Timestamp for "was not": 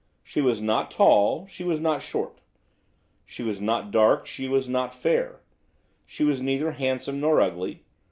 0.41-0.89, 1.63-2.01, 3.43-3.91, 4.47-4.95